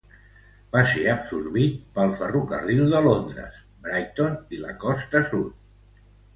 [0.75, 6.05] Va ser absorbit pel ferrocarril de Londres, Brighton i la Costa Sud.